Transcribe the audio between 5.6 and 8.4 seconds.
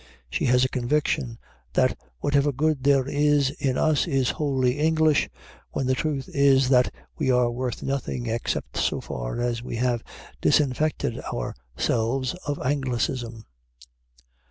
when the truth is that we are worth nothing